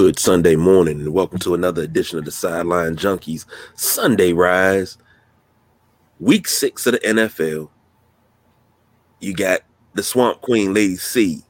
[0.00, 4.96] Good Sunday morning, and welcome to another edition of the Sideline Junkies Sunday Rise.
[6.20, 7.68] Week six of the NFL.
[9.18, 9.62] You got
[9.94, 11.42] the Swamp Queen Lady C,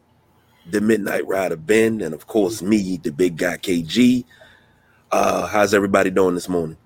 [0.70, 4.24] the Midnight Rider Ben, and of course me, the big guy KG.
[5.12, 6.78] Uh, how's everybody doing this morning?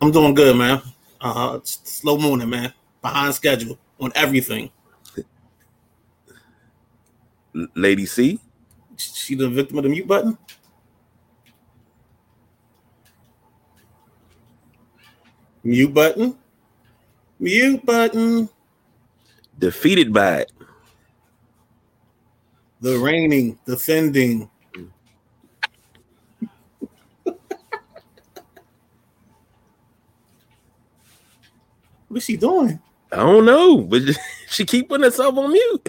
[0.00, 0.80] I'm doing good, man.
[1.20, 2.72] Uh, slow morning, man.
[3.02, 4.70] Behind schedule on everything.
[7.74, 8.38] Lady C,
[8.96, 10.38] she the victim of the mute button?
[15.64, 16.36] Mute button.
[17.38, 18.48] Mute button.
[19.58, 20.52] Defeated by it.
[22.80, 24.50] The reigning, defending.
[27.24, 27.38] what
[32.12, 32.80] is she doing?
[33.12, 34.02] I don't know, but
[34.48, 35.88] she keep putting herself on mute.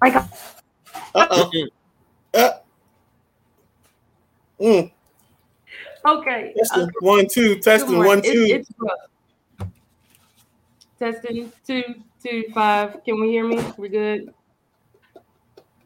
[0.00, 0.28] I got
[1.14, 1.50] uh-oh.
[2.34, 2.50] uh
[4.60, 4.92] mm.
[6.06, 6.54] Okay.
[6.56, 8.46] Testing uh, one, two, testing one, two.
[8.48, 8.70] It, it's.
[10.98, 11.82] Testing two,
[12.22, 13.02] two, five.
[13.04, 13.60] Can we hear me?
[13.76, 14.34] We're good.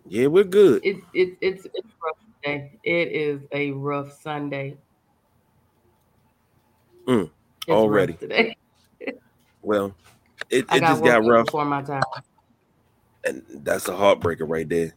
[0.07, 0.85] Yeah, we're good.
[0.85, 2.79] It, it, it's it's rough day.
[2.83, 4.77] It is a rough Sunday.
[7.07, 7.31] Mm,
[7.69, 8.57] already today.
[9.63, 9.95] well,
[10.51, 12.03] it, it just got rough before my time,
[13.25, 14.95] and that's a heartbreaker right there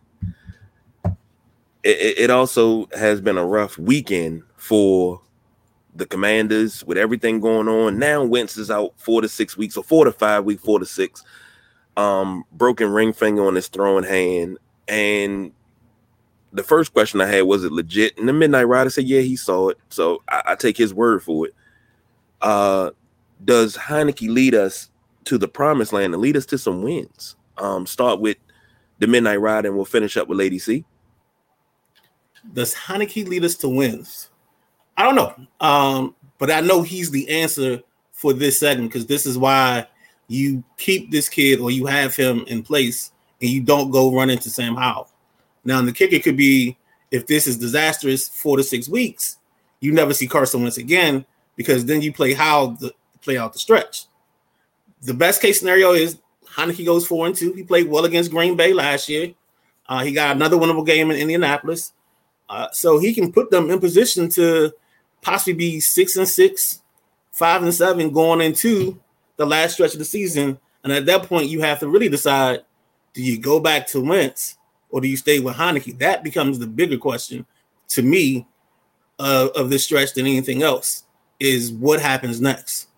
[1.84, 5.22] it, it also has been a rough weekend for
[5.96, 8.00] the commanders with everything going on.
[8.00, 10.86] Now Wentz is out four to six weeks, or four to five weeks, four to
[10.86, 11.23] six.
[11.98, 14.58] Um, broken ring finger on his throwing hand.
[14.88, 15.52] And
[16.54, 18.17] the first question I had was it legit?
[18.17, 19.78] And the Midnight Rider said, Yeah, he saw it.
[19.89, 21.55] So I, I take his word for it.
[22.42, 22.92] Uh,
[23.44, 24.89] does Heinicke lead us
[25.26, 27.36] to the promised land and lead us to some wins?
[27.58, 28.38] Um, start with
[29.00, 30.86] the Midnight Rider and we'll finish up with Lady C.
[32.54, 34.30] Does Heinicke lead us to wins?
[34.98, 35.36] I don't know.
[35.66, 37.82] Um, but I know he's the answer
[38.12, 39.88] for this segment because this is why
[40.28, 44.30] you keep this kid or you have him in place and you don't go run
[44.30, 45.10] into Sam Howell.
[45.64, 46.78] Now, the kicker could be
[47.12, 49.38] if this is disastrous four to six weeks,
[49.80, 51.26] you never see Carson Wentz again
[51.56, 54.06] because then you play how the play out the stretch.
[55.02, 57.54] The best case scenario is Heinicke goes four and two.
[57.54, 59.34] He played well against Green Bay last year.
[59.88, 61.94] Uh, he got another winnable game in Indianapolis.
[62.52, 64.73] Uh, so he can put them in position to
[65.22, 66.82] possibly be six and six,
[67.32, 69.00] five and seven going into
[69.38, 70.60] the last stretch of the season.
[70.84, 72.64] And at that point, you have to really decide:
[73.14, 74.58] do you go back to Wentz
[74.90, 75.98] or do you stay with Heinicke?
[76.00, 77.45] That becomes the bigger question
[77.88, 78.45] to me
[79.17, 81.06] uh, of this stretch than anything else.
[81.40, 82.90] Is what happens next,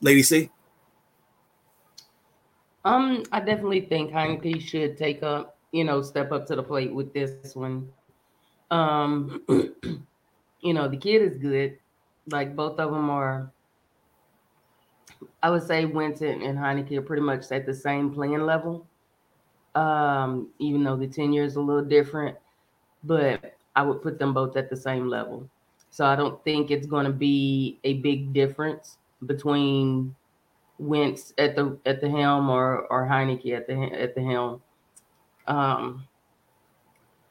[0.00, 0.50] Lady C?
[2.84, 6.92] Um, I definitely think Heinicke should take up you know, step up to the plate
[6.92, 7.88] with this one.
[8.70, 9.42] Um,
[10.60, 11.78] you know, the kid is good.
[12.28, 13.50] Like both of them are.
[15.42, 18.86] I would say Winston and Heinicke are pretty much at the same playing level.
[19.74, 22.36] Um, even though the tenure is a little different,
[23.04, 25.48] but I would put them both at the same level.
[25.90, 30.14] So I don't think it's going to be a big difference between
[30.78, 34.60] Wentz at the at the helm or or Heinicke at the at the helm
[35.46, 36.06] um,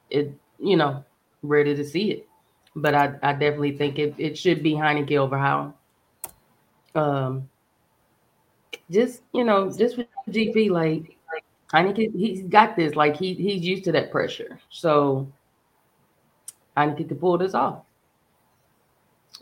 [0.09, 1.03] it you know
[1.43, 2.27] ready to see it.
[2.75, 5.73] But I, I definitely think it, it should be Heinicke over Howell.
[6.95, 7.49] Um,
[8.89, 11.17] just you know, just with GP, like
[11.73, 12.95] Heinicke, he's got this.
[12.95, 15.27] Like he he's used to that pressure, so
[16.75, 17.83] Heinicke to pull this off.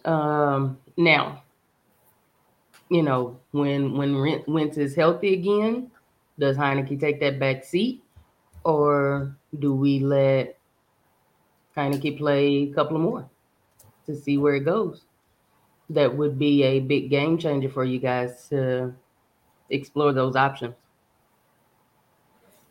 [0.05, 1.43] Um, now,
[2.89, 5.91] you know, when when Wentz is healthy again,
[6.37, 8.03] does Heinicke take that back seat?
[8.69, 10.57] Or do we let
[11.75, 13.29] Heinicke play a couple more
[14.05, 15.01] to see where it goes?
[15.89, 18.93] That would be a big game changer for you guys to
[19.69, 20.75] explore those options.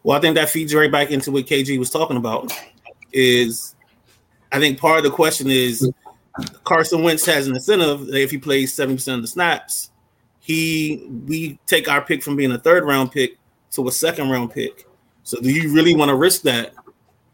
[0.02, 2.52] Well, I think that feeds right back into what KG was talking about.
[3.12, 3.74] Is
[4.52, 5.90] I think part of the question is
[6.64, 9.90] Carson Wentz has an incentive that if he plays 70% of the snaps,
[10.40, 13.38] he we take our pick from being a third round pick
[13.72, 14.87] to a second round pick.
[15.28, 16.72] So do you really want to risk that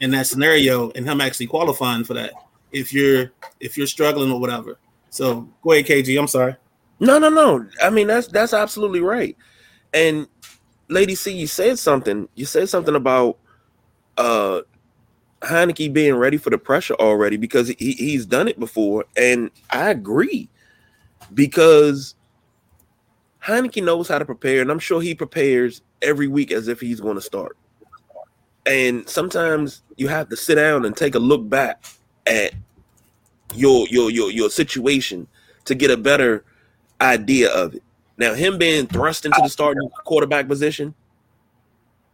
[0.01, 2.33] in that scenario and him actually qualifying for that
[2.73, 3.31] if you're
[3.61, 4.81] if you're struggling or whatever?
[5.11, 6.19] So go ahead, KG.
[6.19, 6.57] I'm sorry.
[6.99, 7.65] No, no, no.
[7.81, 9.37] I mean that's that's absolutely right.
[9.93, 10.27] And
[10.89, 12.29] Lady C, you said something.
[12.35, 13.39] You said something about
[14.19, 14.63] uh
[15.43, 19.91] Heinicke being ready for the pressure already because he, he's done it before, and I
[19.91, 20.49] agree
[21.33, 22.17] because
[23.41, 27.01] Heinicke knows how to prepare, and I'm sure he prepares every week as if he's
[27.01, 27.57] going to start.
[28.67, 31.85] And sometimes you have to sit down and take a look back
[32.27, 32.55] at
[33.55, 35.27] your your your your situation
[35.67, 36.45] to get a better
[37.01, 37.83] idea of it.
[38.17, 40.95] Now, him being thrust into the starting quarterback position,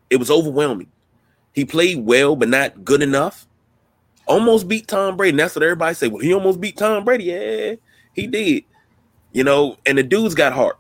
[0.09, 0.89] it was overwhelming.
[1.53, 3.47] He played well, but not good enough.
[4.27, 5.31] Almost beat Tom Brady.
[5.31, 6.09] And that's what everybody say.
[6.09, 7.25] Well, he almost beat Tom Brady.
[7.25, 7.75] Yeah,
[8.15, 8.65] he did.
[9.33, 10.79] You know, and the dude's got heart.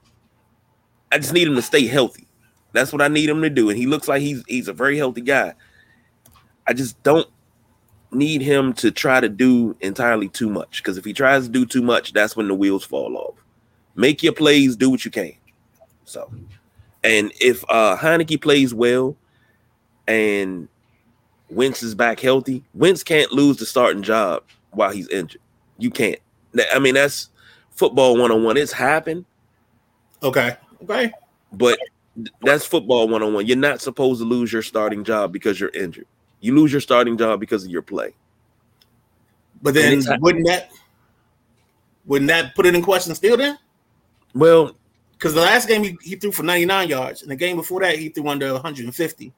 [1.13, 2.27] I just need him to stay healthy.
[2.73, 3.69] That's what I need him to do.
[3.69, 5.55] And he looks like he's he's a very healthy guy.
[6.67, 7.29] I just don't
[8.13, 11.65] need him to try to do entirely too much because if he tries to do
[11.65, 13.35] too much, that's when the wheels fall off.
[13.95, 15.33] Make your plays, do what you can.
[16.05, 16.33] So,
[17.03, 19.17] and if uh Heinicke plays well
[20.07, 20.69] and
[21.49, 25.41] Wentz is back healthy, Wentz can't lose the starting job while he's injured.
[25.79, 26.21] You can't.
[26.73, 27.31] I mean, that's
[27.71, 28.57] football one on one.
[28.57, 29.25] It's happened.
[30.23, 30.57] Okay.
[30.83, 31.13] Okay.
[31.53, 31.79] But
[32.43, 33.47] that's football one on one.
[33.47, 36.07] You're not supposed to lose your starting job because you're injured.
[36.41, 38.15] You lose your starting job because of your play.
[39.63, 40.71] But then wouldn't that
[42.07, 43.59] wouldn't that put it in question still then?
[44.35, 44.75] Well,
[45.13, 47.99] because the last game he, he threw for 99 yards, and the game before that
[47.99, 49.33] he threw under 150.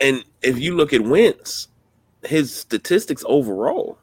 [0.00, 1.68] And if you look at Wentz,
[2.24, 3.98] his statistics overall,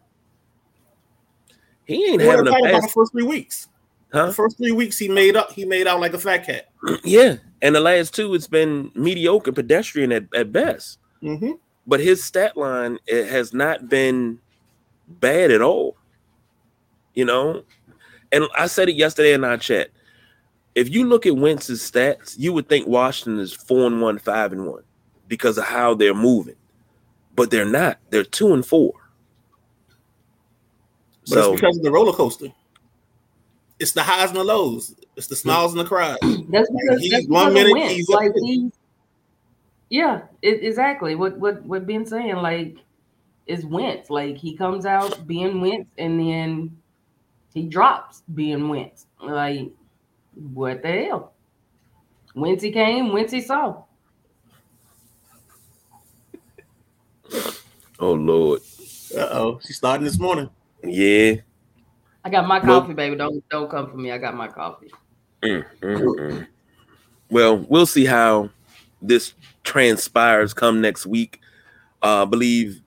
[1.83, 3.67] he ain't having a bad the first three weeks.
[4.11, 4.27] Huh?
[4.27, 6.69] The first three weeks he made up, he made out like a fat cat.
[7.03, 10.97] Yeah, and the last two it's been mediocre, pedestrian at, at best.
[11.21, 11.51] Mm-hmm.
[11.85, 14.39] But his stat line it has not been
[15.07, 15.97] bad at all.
[17.13, 17.63] You know,
[18.31, 19.89] and I said it yesterday in our chat.
[20.75, 24.53] If you look at Wentz's stats, you would think Washington is four and one, five
[24.53, 24.83] and one,
[25.27, 26.55] because of how they're moving,
[27.35, 27.97] but they're not.
[28.11, 28.93] They're two and four.
[31.21, 32.47] But so, it's because of the roller coaster.
[33.79, 34.95] It's the highs and the lows.
[35.15, 36.17] It's the smiles and the cries.
[36.21, 38.71] That's because, he's, that's one minute he's like he's,
[39.89, 41.15] yeah, it, exactly.
[41.15, 42.77] What what what Ben saying like
[43.47, 44.09] is Wentz.
[44.09, 46.77] Like he comes out being Wentz, and then
[47.53, 49.07] he drops being Wentz.
[49.21, 49.71] Like
[50.35, 51.33] what the hell?
[52.35, 53.83] Wentz he came, Wentz he saw.
[57.99, 58.61] Oh Lord.
[59.15, 60.49] Uh oh, she's starting this morning.
[60.83, 61.35] Yeah.
[62.23, 63.15] I got my coffee, well, baby.
[63.15, 64.11] Don't don't come for me.
[64.11, 64.91] I got my coffee.
[65.41, 66.47] Mm, mm, mm.
[67.29, 68.49] Well, we'll see how
[69.01, 69.33] this
[69.63, 71.39] transpires come next week.
[72.03, 72.81] Uh, I believe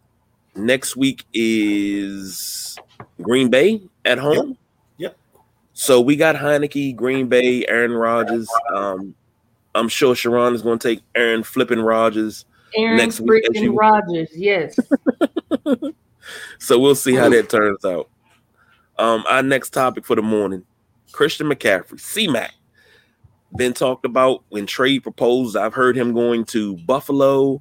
[0.55, 2.76] next week is
[3.20, 4.58] Green Bay at home.
[4.99, 5.12] Yep.
[5.12, 5.17] yep.
[5.73, 8.49] So we got Heinicke, Green Bay, Aaron Rodgers.
[8.75, 9.14] Um,
[9.75, 12.44] I'm sure Sharon is going to take Aaron flipping Rodgers
[12.76, 13.44] Aaron next week.
[13.55, 14.78] Aaron Rodgers, yes.
[16.58, 18.08] so we'll see how that turns out.
[19.02, 20.64] Um, our next topic for the morning:
[21.10, 22.50] Christian McCaffrey, CMAC.
[23.56, 25.56] Been talked about when trade proposed.
[25.56, 27.60] I've heard him going to Buffalo.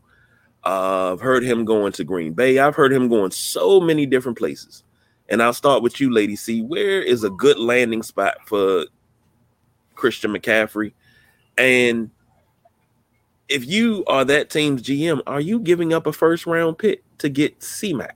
[0.63, 2.59] Uh, I've heard him going to Green Bay.
[2.59, 4.83] I've heard him going so many different places.
[5.29, 6.61] And I'll start with you, Lady C.
[6.61, 8.85] Where is a good landing spot for
[9.95, 10.93] Christian McCaffrey?
[11.57, 12.12] And
[13.50, 17.29] if you are that team's GM, are you giving up a first round pick to
[17.29, 18.12] get CMAC?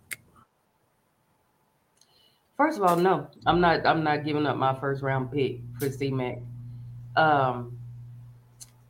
[2.57, 3.85] First of all, no, I'm not.
[3.85, 6.41] I'm not giving up my first round pick for CMAC.
[7.17, 7.77] Um,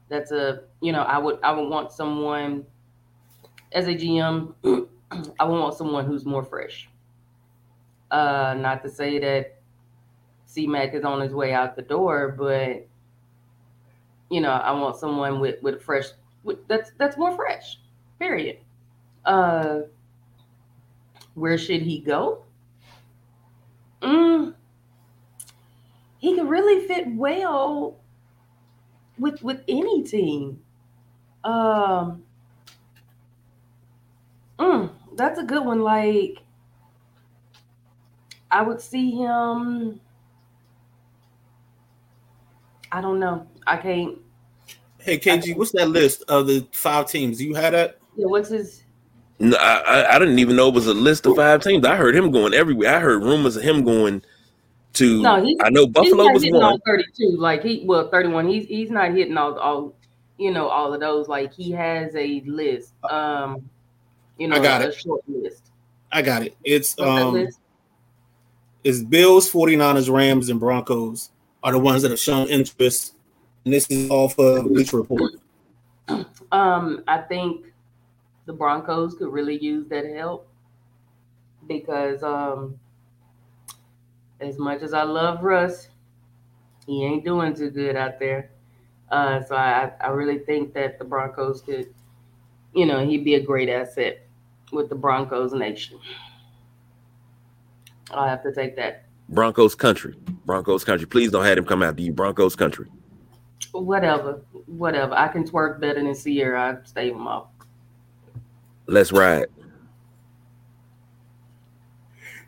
[0.07, 2.65] that's a you know I would I would want someone
[3.71, 4.53] as a GM.
[5.39, 6.89] I would want someone who's more fresh.
[8.11, 9.59] Uh, not to say that
[10.47, 12.85] CMAC is on his way out the door, but
[14.29, 16.05] you know I want someone with with fresh
[16.43, 17.79] with, that's that's more fresh.
[18.19, 18.59] Period.
[19.25, 19.79] Uh,
[21.33, 22.44] where should he go?
[24.05, 24.53] Mm,
[26.19, 27.97] he could really fit well
[29.17, 30.61] with with any team.
[31.43, 32.23] Um,
[34.59, 35.81] mm, that's a good one.
[35.81, 36.37] Like,
[38.51, 39.99] I would see him.
[42.91, 43.47] I don't know.
[43.65, 44.19] I can't.
[44.99, 47.41] Hey KG, what's that list of the five teams?
[47.41, 47.97] You had that?
[48.15, 48.27] Yeah.
[48.27, 48.83] What's his?
[49.39, 51.85] No, I, I didn't even know it was a list of five teams.
[51.85, 52.95] I heard him going everywhere.
[52.95, 54.23] I heard rumors of him going
[54.93, 55.21] to.
[55.21, 56.63] No, he's, I know Buffalo was one.
[56.63, 58.47] All Thirty-two, like he well, thirty-one.
[58.47, 59.95] He's he's not hitting all all,
[60.37, 61.27] you know, all of those.
[61.27, 62.93] Like he has a list.
[63.03, 63.69] Um,
[64.37, 64.95] you know, I got a it.
[64.95, 65.71] short list.
[66.13, 66.55] I got it.
[66.63, 67.47] It's What's um,
[68.85, 71.31] it's Bills, 49ers, Rams, and Broncos
[71.63, 73.15] are the ones that have shown interest,
[73.65, 75.33] and this is all for Bleacher Report.
[76.51, 77.65] Um, I think
[78.45, 80.47] the Broncos could really use that help
[81.67, 82.79] because um,
[84.39, 85.89] as much as I love Russ,
[86.85, 88.51] he ain't doing too good out there.
[89.09, 91.93] Uh, so I, I really think that the Broncos could
[92.75, 94.27] you know, he'd be a great asset
[94.71, 95.97] with the Broncos nation.
[98.11, 99.05] I'll have to take that.
[99.29, 100.15] Broncos country.
[100.45, 101.07] Broncos country.
[101.07, 102.11] Please don't have him come after you.
[102.11, 102.87] Broncos country.
[103.71, 105.13] Whatever, whatever.
[105.15, 106.81] I can twerk better than Ciara.
[106.83, 107.47] I stave him off.
[108.87, 109.47] Let's ride.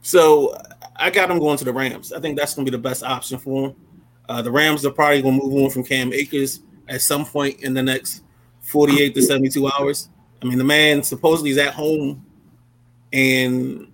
[0.02, 0.58] So
[0.96, 2.14] I got him going to the Rams.
[2.14, 3.76] I think that's going to be the best option for him.
[4.30, 7.62] Uh, the Rams are probably going to move on from Cam Akers at some point
[7.62, 8.24] in the next
[8.62, 10.10] 48 to 72 hours.
[10.42, 12.26] I mean, the man supposedly is at home
[13.12, 13.92] and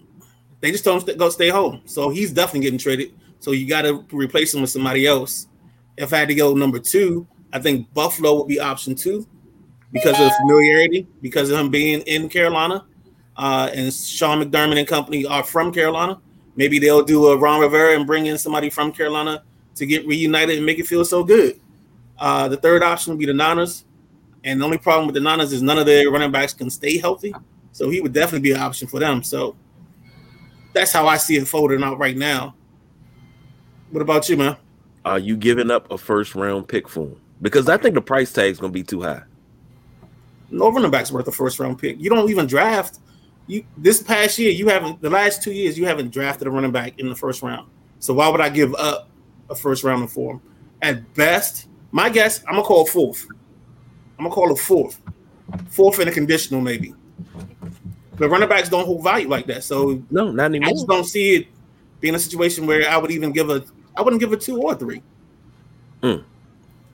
[0.59, 1.81] they just told him to go stay home.
[1.85, 3.13] So he's definitely getting traded.
[3.39, 5.47] So you got to replace him with somebody else.
[5.97, 9.27] If I had to go number two, I think Buffalo would be option two
[9.93, 12.85] because of familiarity, because of him being in Carolina.
[13.37, 16.19] Uh, and Sean McDermott and company are from Carolina.
[16.55, 19.43] Maybe they'll do a Ron Rivera and bring in somebody from Carolina
[19.75, 21.59] to get reunited and make it feel so good.
[22.17, 23.85] Uh, the third option would be the Niners.
[24.43, 26.97] And the only problem with the Niners is none of their running backs can stay
[26.97, 27.33] healthy.
[27.71, 29.23] So he would definitely be an option for them.
[29.23, 29.55] So
[30.73, 32.55] that's how I see it folding out right now.
[33.91, 34.57] What about you, man?
[35.05, 37.21] Are you giving up a first round pick for him?
[37.41, 39.23] Because I think the price tag is going to be too high.
[40.53, 41.99] No running back's worth a first round pick.
[41.99, 42.99] You don't even draft.
[43.47, 46.71] You this past year, you haven't the last two years, you haven't drafted a running
[46.71, 47.69] back in the first round.
[47.99, 49.09] So why would I give up
[49.49, 50.41] a first round for him?
[50.81, 53.27] At best, my guess, I'm gonna call fourth.
[54.17, 55.01] I'm gonna call a fourth,
[55.67, 56.93] fourth in a conditional maybe.
[58.15, 59.63] But running backs don't hold value like that.
[59.63, 60.69] So no, not anymore.
[60.69, 61.47] I just don't see it
[61.99, 63.63] being a situation where I would even give a
[63.95, 65.01] I wouldn't give a two or three.
[66.01, 66.23] Mm.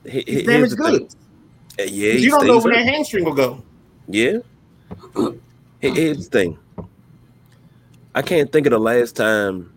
[0.04, 1.02] His damage good.
[1.02, 1.06] Uh,
[1.78, 3.62] yeah, you don't know when that hamstring will go.
[4.08, 4.38] Yeah.
[5.80, 6.58] Here's the thing.
[8.14, 9.72] I can't think of the last time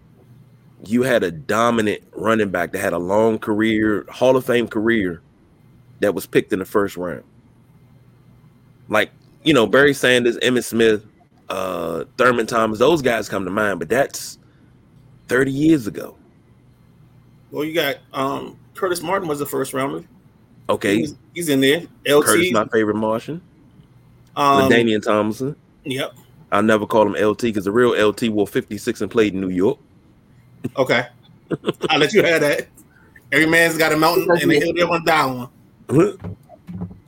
[0.86, 5.22] you had a dominant running back that had a long career, Hall of Fame career,
[6.00, 7.24] that was picked in the first round.
[8.90, 9.12] Like,
[9.44, 11.06] you know, Barry Sanders, Emmitt Smith,
[11.50, 14.40] uh, Thurman Thomas, those guys come to mind, but that's
[15.28, 16.18] 30 years ago.
[17.52, 20.04] Well, you got um, Curtis Martin was the first rounder.
[20.70, 20.98] Okay.
[20.98, 21.82] He's, he's in there.
[22.08, 22.26] LT.
[22.26, 23.42] Curtis, my favorite Martian.
[24.36, 25.56] Um, Danian Thompson.
[25.84, 26.14] Yep.
[26.52, 29.50] I'll never call him LT because the real LT wore 56 and played in New
[29.50, 29.80] York.
[30.78, 31.08] Okay.
[31.90, 32.68] I'll let you have that.
[33.32, 35.50] Every man's got a mountain and a hill, they want down
[35.90, 36.18] one.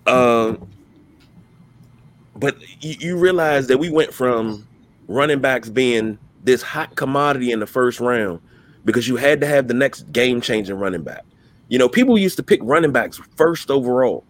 [0.07, 0.55] Uh,
[2.35, 4.67] but you, you realize that we went from
[5.07, 8.39] running backs being this hot commodity in the first round
[8.85, 11.25] because you had to have the next game changing running back.
[11.67, 14.23] You know, people used to pick running backs first overall.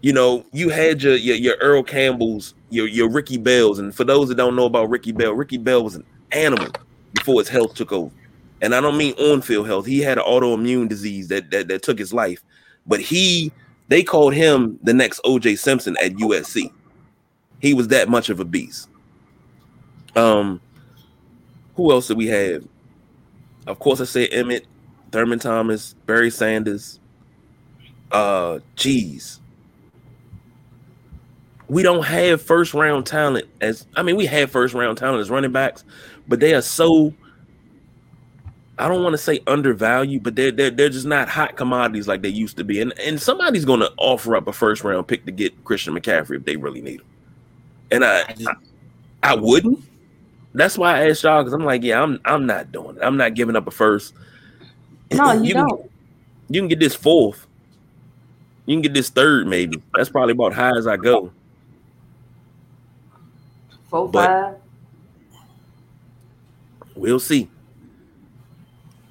[0.00, 4.04] You know, you had your your, your Earl Campbell's, your your Ricky Bells, and for
[4.04, 6.68] those that don't know about Ricky Bell, Ricky Bell was an animal
[7.14, 8.10] before his health took over.
[8.60, 9.86] And I don't mean on-field health.
[9.86, 12.42] He had an autoimmune disease that, that that took his life,
[12.86, 13.50] but he
[13.88, 16.70] they called him the next OJ Simpson at USC.
[17.60, 18.88] He was that much of a beast.
[20.14, 20.60] Um,
[21.74, 22.64] who else did we have?
[23.66, 24.64] Of course, I say Emmitt,
[25.10, 27.00] Thurman Thomas, Barry Sanders.
[28.10, 29.40] Uh, geez,
[31.68, 35.30] we don't have first round talent as I mean, we have first round talent as
[35.30, 35.84] running backs,
[36.26, 37.12] but they are so
[38.78, 42.22] I don't want to say undervalued, but they're, they're they're just not hot commodities like
[42.22, 42.80] they used to be.
[42.80, 46.36] And and somebody's going to offer up a first round pick to get Christian McCaffrey
[46.36, 47.06] if they really need him.
[47.90, 48.52] And I I,
[49.22, 49.80] I wouldn't.
[50.54, 53.02] That's why I asked y'all because I'm like, yeah, I'm I'm not doing it.
[53.02, 54.14] I'm not giving up a first.
[55.12, 55.80] No, you, you don't.
[55.80, 55.88] Can,
[56.50, 57.46] you can get this fourth.
[58.66, 59.82] You can get this third, maybe.
[59.94, 61.32] That's probably about high as I go.
[63.88, 64.54] Four but five.
[66.94, 67.48] We'll see.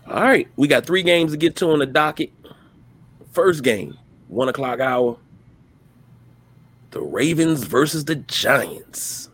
[0.06, 2.32] All right, we got three games to get to on the docket.
[3.32, 5.18] First game, one o'clock hour.
[6.92, 9.30] The Ravens versus the Giants.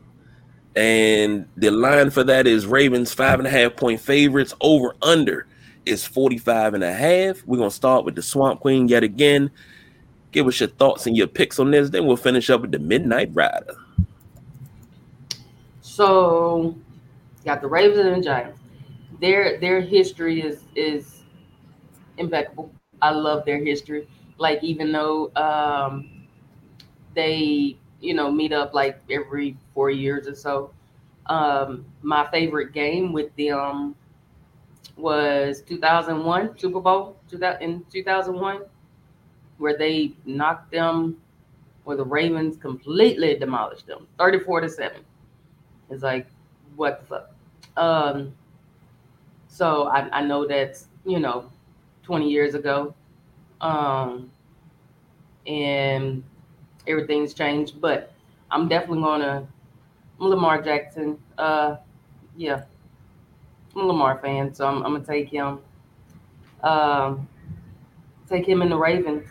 [0.75, 4.53] And the line for that is Ravens five and a half point favorites.
[4.61, 5.47] Over under
[5.85, 7.43] is 45 and a half.
[7.45, 9.51] We're gonna start with the Swamp Queen yet again.
[10.31, 11.89] Give us your thoughts and your picks on this.
[11.89, 13.75] Then we'll finish up with the Midnight Rider.
[15.81, 16.75] So
[17.45, 18.59] got the Ravens and the Giants
[19.23, 21.23] their their history is is
[22.17, 22.69] impeccable.
[23.01, 24.05] I love their history.
[24.37, 26.27] Like even though um,
[27.15, 30.71] they you know meet up like every four years or so,
[31.27, 33.95] um, my favorite game with them
[34.97, 37.17] was 2001 Super Bowl
[37.61, 38.61] in 2001,
[39.57, 41.17] where they knocked them,
[41.83, 45.01] where the Ravens completely demolished them, 34 to seven.
[45.89, 46.27] It's like
[46.75, 47.29] what the fuck.
[47.75, 48.33] Um,
[49.47, 51.49] so I, I know that's, you know,
[52.03, 52.93] 20 years ago.
[53.61, 54.31] Um,
[55.47, 56.23] and
[56.87, 57.79] everything's changed.
[57.81, 58.11] But
[58.51, 59.47] I'm definitely gonna
[60.19, 61.17] Lamar Jackson.
[61.37, 61.77] Uh,
[62.37, 62.63] yeah,
[63.75, 65.59] I'm a Lamar fan, so I'm, I'm gonna take him.
[66.61, 67.27] Um,
[68.29, 69.27] take him in the Ravens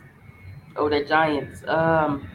[0.76, 1.62] or the Giants.
[1.66, 2.28] Um,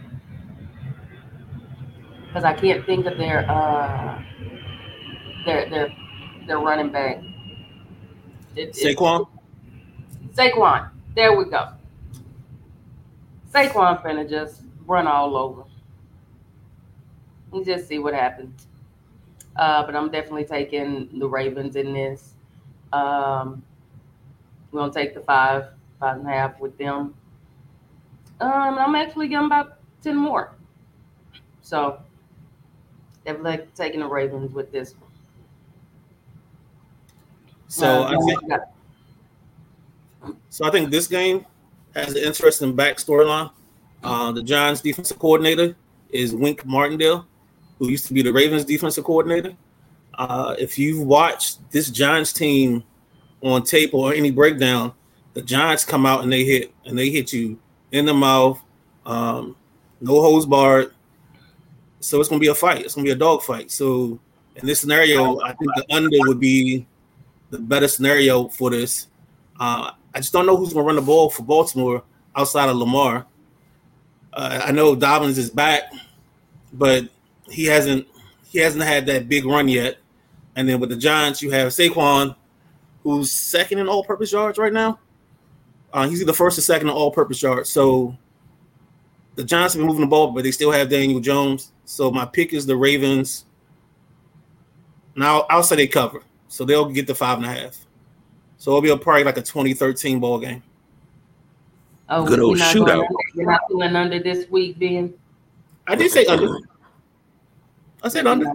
[2.28, 4.22] because I can't think of their uh
[5.46, 5.96] their their
[6.46, 7.22] their running back.
[8.56, 9.28] It, Saquon.
[10.34, 10.90] Saquon.
[11.16, 11.70] There we go.
[13.52, 15.64] Saquon finna just run all over.
[17.54, 18.68] And just see what happens.
[19.58, 22.34] Uh, but I'm definitely taking the Ravens in this.
[22.94, 23.64] Um,
[24.72, 25.66] we're gonna take the five,
[26.00, 27.16] five and a half with them.
[28.40, 30.54] Um, I'm actually getting about ten more.
[31.62, 32.00] So
[33.26, 35.12] definitely taking the Ravens with this one.
[37.68, 38.42] So uh, I think.
[40.50, 41.46] So I think this game
[41.96, 43.52] has an interesting back storyline.
[44.04, 45.76] Uh, the Giants defensive coordinator
[46.10, 47.28] is Wink Martindale,
[47.80, 49.56] who used to be the Ravens defensive coordinator.
[50.14, 52.84] Uh, if you've watched this Giants team
[53.42, 54.94] on tape or any breakdown,
[55.34, 57.60] the Giants come out and they hit and they hit you
[57.92, 58.60] in the mouth,
[59.06, 59.56] um,
[60.02, 60.92] no hose barred.
[62.00, 62.84] So it's gonna be a fight.
[62.84, 63.72] It's gonna be a dog fight.
[63.72, 64.20] So
[64.56, 66.88] in this scenario, I think the under would be
[67.52, 69.08] the better scenario for this.
[69.60, 72.04] Uh, I just don't know who's gonna run the ball for Baltimore
[72.36, 73.26] outside of Lamar.
[74.34, 75.92] Uh, I know Dobbins is back,
[76.74, 77.10] but
[77.50, 78.08] he hasn't
[78.44, 79.98] he hasn't had that big run yet.
[80.56, 82.36] And then with the Giants, you have Saquon,
[83.04, 85.00] who's second in all-purpose yards right now.
[85.94, 87.70] Uh, he's either first or second in all-purpose yards.
[87.70, 88.18] So
[89.36, 91.72] the Giants have been moving the ball, but they still have Daniel Jones.
[91.86, 93.46] So my pick is the Ravens.
[95.16, 97.86] Now I'll say they cover, so they'll get the five and a half.
[98.58, 100.64] So it'll be a, probably like a 2013 ball game.
[102.10, 103.06] Oh, good old shootout.
[103.36, 105.14] You're not feeling under this week, Ben.
[105.88, 106.58] I did say under.
[108.08, 108.54] I said under.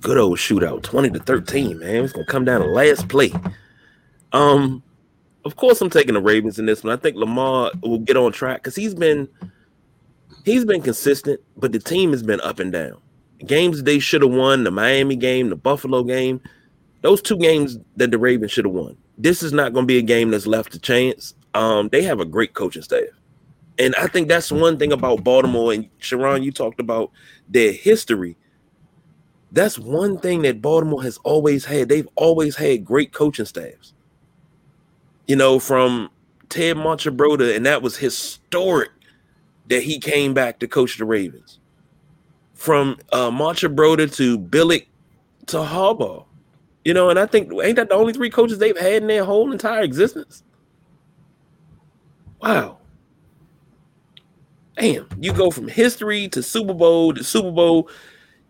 [0.00, 2.04] Good old shootout, 20 to 13, man.
[2.04, 3.30] It's gonna come down to last play.
[4.32, 4.82] Um,
[5.44, 6.94] of course, I'm taking the Ravens in this one.
[6.94, 9.28] I think Lamar will get on track because he's been
[10.46, 12.96] he's been consistent, but the team has been up and down.
[13.44, 16.40] Games they should have won, the Miami game, the Buffalo game,
[17.02, 18.96] those two games that the Ravens should have won.
[19.18, 21.34] This is not going to be a game that's left to chance.
[21.52, 23.08] Um, they have a great coaching staff.
[23.80, 25.72] And I think that's one thing about Baltimore.
[25.72, 27.10] And Sharon, you talked about
[27.48, 28.36] their history.
[29.50, 31.88] That's one thing that Baltimore has always had.
[31.88, 33.94] They've always had great coaching staffs
[35.30, 36.10] you know, from
[36.48, 38.90] Ted Marchibroda, and that was historic
[39.68, 41.60] that he came back to coach the Ravens.
[42.54, 44.86] From uh, to Billick
[45.46, 46.24] to Harbaugh,
[46.84, 49.24] you know, and I think ain't that the only three coaches they've had in their
[49.24, 50.42] whole entire existence?
[52.42, 52.79] Wow.
[54.80, 57.90] Damn, you go from history to Super Bowl to Super Bowl.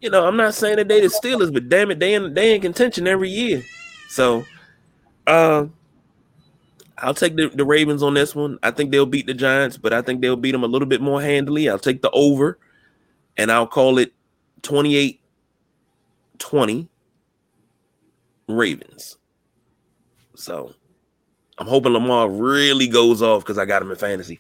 [0.01, 2.55] You know, I'm not saying that they the Steelers, but damn it, they in they
[2.55, 3.65] in contention every year.
[4.09, 4.45] So,
[5.27, 5.67] uh,
[6.99, 8.61] I'll take the, the Ravens on this one.
[8.63, 11.01] I think they'll beat the Giants, but I think they'll beat them a little bit
[11.01, 11.69] more handily.
[11.69, 12.59] I'll take the over
[13.37, 14.13] and I'll call it
[14.63, 15.21] 28
[16.39, 16.89] 20
[18.47, 19.19] Ravens.
[20.37, 20.75] So
[21.59, 24.39] I'm hoping Lamar really goes off because I got him in fantasy.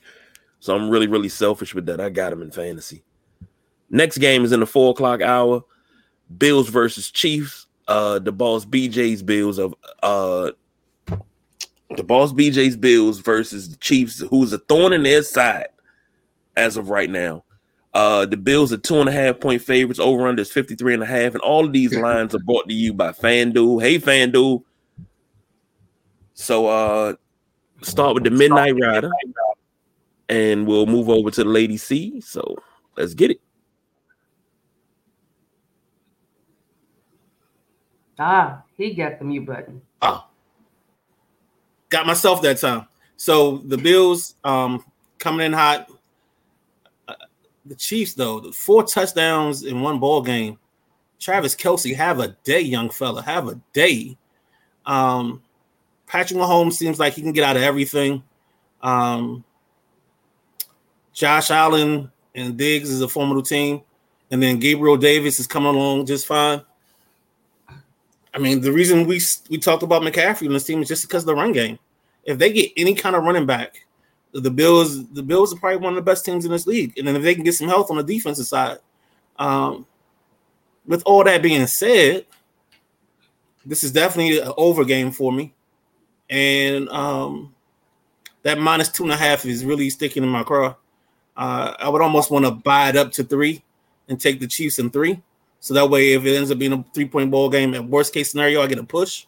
[0.60, 2.00] So I'm really, really selfish with that.
[2.00, 3.02] I got him in fantasy.
[3.88, 5.64] Next game is in the four o'clock hour.
[6.36, 7.66] Bills versus Chiefs.
[7.88, 10.52] Uh, the boss BJ's Bills of uh
[11.96, 15.68] the boss BJ's Bills versus the Chiefs, who's a thorn in their side
[16.56, 17.42] as of right now.
[17.92, 19.98] Uh, the Bills are two and a half point favorites.
[19.98, 21.32] Over under is 53 and a half.
[21.32, 23.82] And all of these lines are brought to you by FanDuel.
[23.82, 24.62] Hey, FanDuel.
[26.34, 27.14] So uh
[27.82, 29.10] start with the Midnight Rider
[30.30, 32.20] and we'll move over to the Lady C.
[32.20, 32.56] So
[32.96, 33.40] let's get it.
[38.18, 39.82] Ah, he got the mute button.
[40.00, 40.24] Oh.
[41.88, 42.86] Got myself that time.
[43.16, 44.84] So the Bills um,
[45.18, 45.90] coming in hot.
[47.08, 47.14] Uh,
[47.66, 50.58] the Chiefs, though, the four touchdowns in one ball game.
[51.18, 53.20] Travis Kelce, have a day, young fella.
[53.22, 54.16] Have a day.
[54.86, 55.42] Um,
[56.06, 58.22] Patrick Mahomes seems like he can get out of everything.
[58.80, 59.44] Um,
[61.12, 63.82] Josh Allen and Diggs is a formidable team.
[64.30, 66.62] And then Gabriel Davis is coming along just fine.
[68.32, 71.24] I mean, the reason we we talked about McCaffrey on this team is just because
[71.24, 71.78] of the run game.
[72.24, 73.86] If they get any kind of running back,
[74.32, 76.96] the Bills the Bills are probably one of the best teams in this league.
[76.96, 78.78] And then if they can get some health on the defensive side,
[79.38, 79.84] um,
[80.86, 82.26] with all that being said,
[83.66, 85.52] this is definitely an over game for me,
[86.28, 87.52] and um,
[88.42, 90.76] that minus two and a half is really sticking in my craw.
[91.36, 93.62] Uh, I would almost want to buy it up to three
[94.08, 95.22] and take the Chiefs in three.
[95.60, 98.14] So that way, if it ends up being a three point ball game, at worst
[98.14, 99.26] case scenario, I get a push.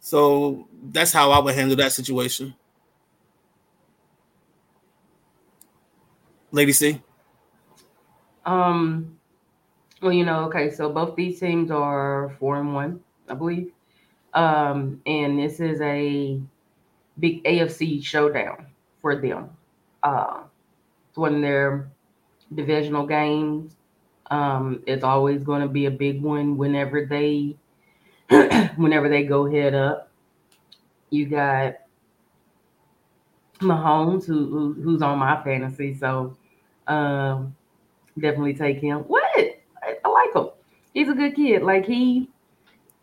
[0.00, 2.54] So that's how I would handle that situation.
[6.50, 7.02] Lady C.
[8.46, 9.18] Um,
[10.00, 13.72] well, you know, okay, so both these teams are four and one, I believe.
[14.32, 16.40] Um, and this is a
[17.18, 18.66] big AFC showdown
[19.02, 19.50] for them.
[20.02, 20.42] Uh,
[21.14, 21.90] one of their
[22.54, 23.74] divisional games.
[24.30, 27.56] Um, it's always going to be a big one whenever they
[28.76, 30.10] whenever they go head up.
[31.10, 31.76] You got
[33.60, 36.36] Mahomes, who, who who's on my fantasy, so
[36.86, 37.56] um,
[38.18, 38.98] definitely take him.
[39.00, 40.50] What I, I like him.
[40.92, 41.62] He's a good kid.
[41.62, 42.28] Like he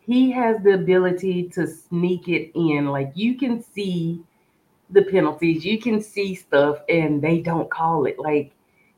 [0.00, 2.86] he has the ability to sneak it in.
[2.86, 4.22] Like you can see
[4.90, 8.18] the penalties, you can see stuff, and they don't call it.
[8.18, 8.52] Like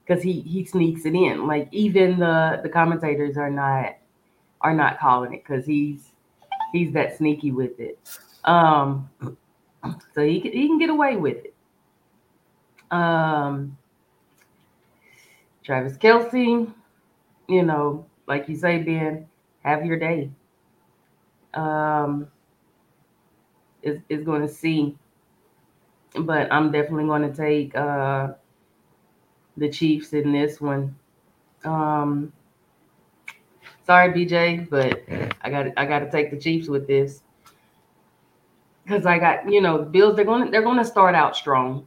[0.08, 1.46] because he he sneaks it in.
[1.46, 3.96] Like even the the commentators are not
[4.60, 6.12] are not calling it because he's
[6.72, 7.98] he's that sneaky with it.
[8.44, 9.08] Um,
[10.14, 11.54] so he can, he can get away with it.
[12.90, 13.76] Um,
[15.62, 16.72] Travis Kelce,
[17.48, 19.26] you know, like you say, Ben,
[19.62, 20.30] have your day.
[21.54, 22.28] Um,
[23.82, 24.96] is is going to see,
[26.26, 28.28] but I'm definitely going to take uh
[29.56, 30.96] the Chiefs in this one.
[31.64, 32.32] Um,
[33.84, 35.02] sorry, BJ, but
[35.42, 37.22] I got I got to take the Chiefs with this
[38.84, 40.16] because I got you know the Bills.
[40.16, 41.86] They're going they're going to start out strong.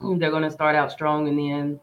[0.00, 1.80] They're going to start out strong, and then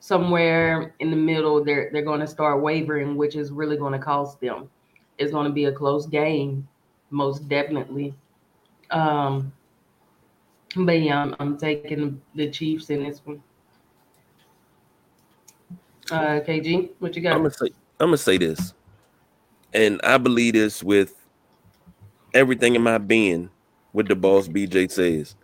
[0.00, 3.98] somewhere in the middle, they're they're going to start wavering, which is really going to
[3.98, 4.68] cost them.
[5.18, 6.66] It's going to be a close game,
[7.10, 8.14] most definitely.
[8.90, 9.52] Um,
[10.76, 13.42] but yeah, I'm, I'm taking the Chiefs in this one.
[16.10, 17.32] Uh, KG, what you got?
[17.32, 18.74] I'm gonna say I'm gonna say this,
[19.72, 21.14] and I believe this with
[22.34, 23.50] everything in my being.
[23.92, 25.36] What the boss BJ says,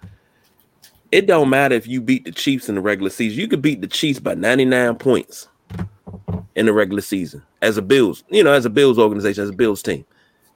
[1.13, 3.39] it don't matter if you beat the Chiefs in the regular season.
[3.39, 5.49] You could beat the Chiefs by 99 points
[6.55, 9.55] in the regular season as a Bills, you know, as a Bills organization, as a
[9.55, 10.05] Bills team.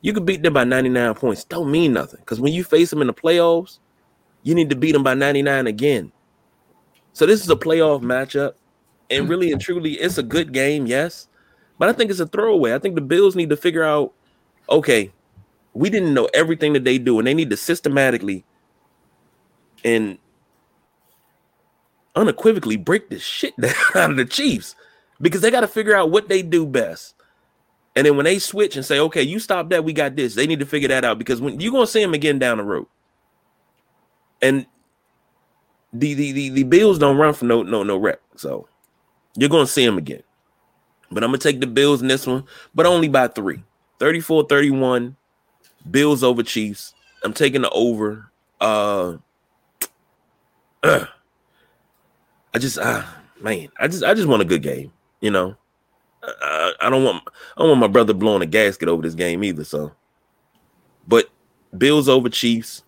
[0.00, 1.44] You could beat them by 99 points.
[1.44, 3.78] Don't mean nothing because when you face them in the playoffs,
[4.42, 6.12] you need to beat them by 99 again.
[7.12, 8.54] So this is a playoff matchup
[9.12, 11.28] and really and truly, it's a good game, yes,
[11.78, 12.74] but I think it's a throwaway.
[12.74, 14.12] I think the Bills need to figure out,
[14.68, 15.12] okay,
[15.74, 18.44] we didn't know everything that they do, and they need to systematically
[19.84, 20.18] and
[22.14, 24.74] unequivocally break the shit down out of the Chiefs
[25.20, 27.14] because they got to figure out what they do best.
[27.94, 30.46] And then when they switch and say, okay, you stop that, we got this, they
[30.46, 32.86] need to figure that out because when you're gonna see them again down the road.
[34.42, 34.66] And
[35.92, 38.20] the the the, the Bills don't run for no no no rep.
[38.36, 38.68] So
[39.36, 40.22] you're to see them again.
[41.10, 43.62] But I'm to take the Bills in this one, but only by three
[43.98, 45.16] 34 31.
[45.90, 46.94] Bills over Chiefs.
[47.24, 48.30] I'm taking the over.
[48.60, 49.16] Uh,
[50.82, 51.06] uh
[52.54, 53.02] I just, uh,
[53.40, 54.92] man, I just, I just want a good game.
[55.20, 55.56] You know,
[56.22, 59.42] I, I don't want, I don't want my brother blowing a gasket over this game
[59.42, 59.64] either.
[59.64, 59.92] So,
[61.08, 61.30] but
[61.76, 62.82] Bills over Chiefs.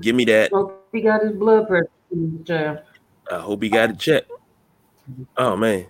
[0.00, 0.50] Give me that.
[0.92, 2.84] Hope he got his blood pressure.
[3.30, 4.30] I hope he got it checked.
[5.38, 5.86] Oh man,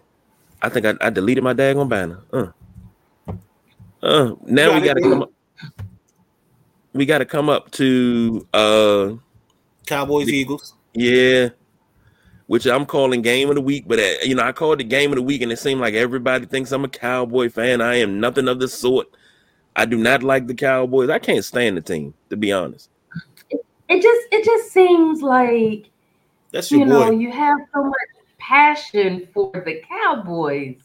[0.62, 2.20] I think I, I deleted my daggone banner.
[2.32, 2.46] Uh,
[4.00, 4.34] uh.
[4.46, 5.32] Now got we got to come up.
[6.92, 9.14] We got to come up to uh,
[9.86, 10.74] Cowboys the, Eagles.
[10.94, 11.48] Yeah,
[12.46, 15.10] which I'm calling game of the week, but uh, you know I called the game
[15.10, 17.80] of the week, and it seemed like everybody thinks I'm a Cowboy fan.
[17.80, 19.08] I am nothing of the sort.
[19.74, 21.10] I do not like the Cowboys.
[21.10, 22.88] I can't stand the team, to be honest.
[23.92, 25.90] It, it just it just seems like
[26.50, 26.92] that's your you boy.
[26.92, 27.94] know you have so much
[28.38, 30.80] passion for the Cowboys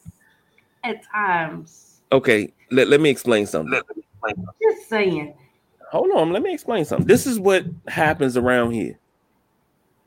[0.84, 2.02] at times.
[2.12, 3.82] Okay, let, let me explain something.
[4.62, 5.34] Just saying.
[5.92, 7.08] Hold on, let me explain something.
[7.08, 8.98] This is what happens around here.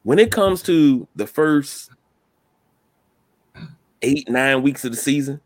[0.03, 1.91] When it comes to the first
[4.03, 5.41] eight, nine weeks of the season,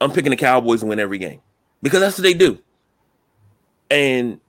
[0.00, 1.40] I'm picking the Cowboys to win every game
[1.82, 2.58] because that's what they do.
[3.90, 4.40] And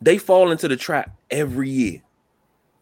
[0.00, 2.02] they fall into the trap every year.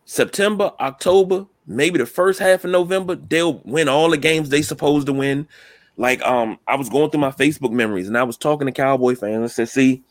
[0.05, 5.07] September, October, maybe the first half of November, they'll win all the games they supposed
[5.07, 5.48] to win.
[5.96, 9.14] Like um, I was going through my Facebook memories and I was talking to Cowboy
[9.14, 10.03] fans and I said, see,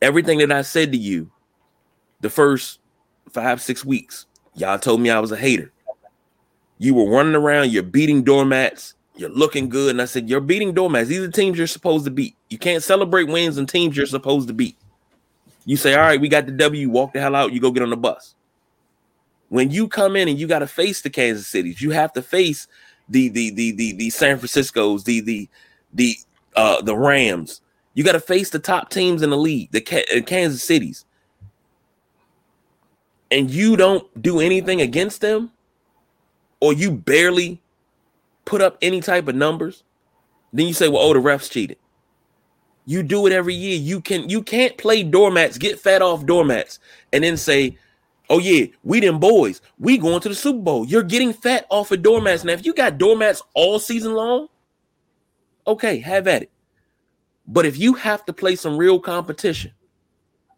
[0.00, 1.30] everything that I said to you
[2.20, 2.78] the first
[3.32, 5.72] five, six weeks, y'all told me I was a hater.
[6.78, 9.90] You were running around, you're beating doormats, you're looking good.
[9.90, 11.08] And I said, You're beating doormats.
[11.08, 12.36] These are teams you're supposed to beat.
[12.48, 14.76] You can't celebrate wins and teams you're supposed to beat.
[15.64, 17.82] You say, All right, we got the W, walk the hell out, you go get
[17.82, 18.34] on the bus.
[19.48, 22.22] When you come in and you got to face the Kansas Cities, you have to
[22.22, 22.68] face
[23.08, 25.48] the the the the, the San Francisco's, the the
[25.92, 26.16] the
[26.56, 27.60] uh the Rams.
[27.94, 29.82] You got to face the top teams in the league, the
[30.16, 31.04] uh, Kansas Cities.
[33.32, 35.52] And you don't do anything against them
[36.60, 37.60] or you barely
[38.44, 39.82] put up any type of numbers,
[40.52, 41.78] then you say, "Well, oh, the refs cheated."
[42.86, 43.78] You do it every year.
[43.78, 46.78] You can you can't play doormats, get fat off doormats,
[47.12, 47.76] and then say,
[48.28, 51.92] "Oh yeah, we them boys, we going to the Super Bowl." You're getting fat off
[51.92, 52.52] of doormats now.
[52.52, 54.48] If you got doormats all season long,
[55.66, 56.50] okay, have at it.
[57.46, 59.72] But if you have to play some real competition,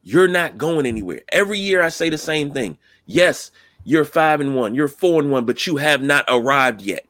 [0.02, 1.22] you're not going anywhere.
[1.30, 2.78] Every year I say the same thing.
[3.06, 3.50] Yes,
[3.84, 7.06] you're five and one, you're four and one, but you have not arrived yet.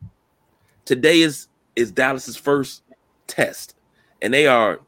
[0.84, 2.82] Today is is Dallas's first
[3.26, 3.74] test,
[4.22, 4.80] and they are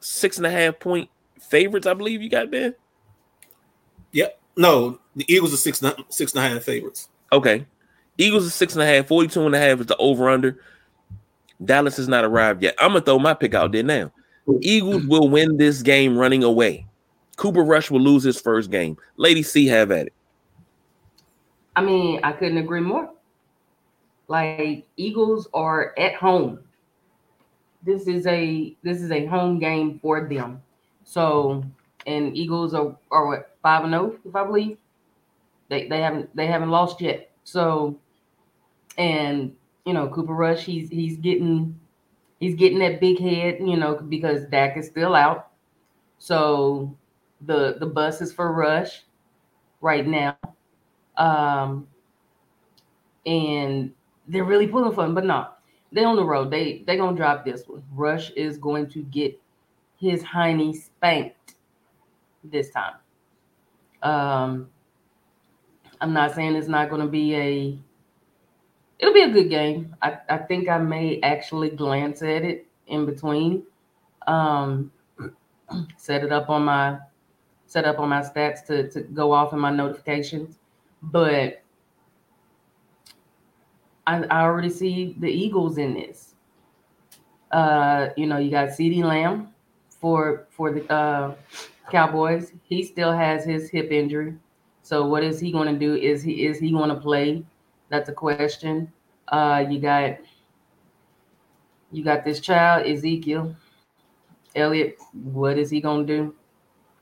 [0.00, 1.08] six and a half point
[1.40, 2.74] favorites, I believe you got Ben.
[4.12, 4.38] Yep.
[4.56, 7.08] No, the Eagles are six six and a half favorites.
[7.32, 7.66] Okay.
[8.16, 10.60] Eagles are six and a half, 42 and a half is the over under.
[11.64, 12.76] Dallas has not arrived yet.
[12.78, 14.12] I'm gonna throw my pick out there now.
[14.60, 16.86] Eagles will win this game running away.
[17.36, 18.96] Cooper Rush will lose his first game.
[19.16, 20.12] Lady C, have at it.
[21.74, 23.10] I mean, I couldn't agree more.
[24.28, 26.60] Like Eagles are at home.
[27.84, 30.62] This is a this is a home game for them.
[31.04, 31.64] So
[32.06, 34.78] and Eagles are are what five and zero, oh, if I believe.
[35.68, 37.30] They they haven't they haven't lost yet.
[37.44, 37.98] So
[38.96, 41.78] and you know Cooper Rush, he's he's getting
[42.40, 45.50] he's getting that big head, you know, because Dak is still out.
[46.18, 46.96] So
[47.46, 49.02] the the bus is for Rush
[49.80, 50.36] right now.
[51.16, 51.86] Um
[53.26, 53.92] and
[54.28, 55.48] they're really pulling for him, but no,
[55.94, 56.50] they on the road.
[56.50, 57.82] They they gonna drop this one.
[57.92, 59.40] Rush is going to get
[59.96, 61.54] his hiney spanked
[62.42, 62.94] this time.
[64.02, 64.68] Um,
[66.00, 67.78] I'm not saying it's not gonna be a.
[68.98, 69.94] It'll be a good game.
[70.02, 73.62] I, I think I may actually glance at it in between.
[74.26, 74.90] Um,
[75.96, 76.98] set it up on my
[77.66, 80.58] set up on my stats to, to go off in my notifications.
[81.02, 81.63] But
[84.06, 86.34] I, I already see the Eagles in this.
[87.50, 89.48] Uh, you know, you got CeeDee Lamb
[90.00, 91.34] for for the uh,
[91.90, 92.52] Cowboys.
[92.64, 94.34] He still has his hip injury.
[94.82, 95.94] So what is he going to do?
[95.94, 97.44] Is he is he going to play?
[97.88, 98.92] That's a question.
[99.28, 100.18] Uh, you got
[101.92, 103.54] you got this child Ezekiel
[104.56, 104.98] Elliott.
[105.12, 106.34] What is he going to do